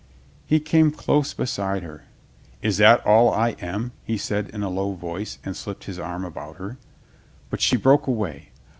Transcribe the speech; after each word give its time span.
He 0.47 0.59
came 0.59 0.89
close 0.89 1.31
beside 1.35 1.83
her. 1.83 2.05
"Is 2.63 2.77
that 2.77 3.05
all 3.05 3.31
I 3.31 3.49
am?" 3.61 3.91
he 4.03 4.17
said 4.17 4.49
in 4.49 4.63
a 4.63 4.67
low 4.69 4.93
voice 4.93 5.37
and 5.45 5.55
slipped 5.55 5.83
his 5.83 5.99
arm 5.99 6.25
about 6.25 6.55
her. 6.57 6.79
But 7.51 7.61
she 7.61 7.77
broke 7.77 8.07
away. 8.07 8.49